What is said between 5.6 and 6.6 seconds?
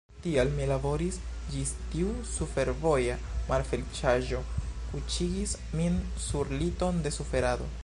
min sur